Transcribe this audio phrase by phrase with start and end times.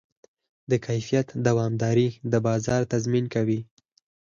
[0.69, 3.59] د کیفیت دوامداري د بازار تضمین کوي.